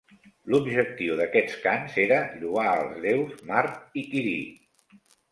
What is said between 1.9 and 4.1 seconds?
era lloar els déus Mart i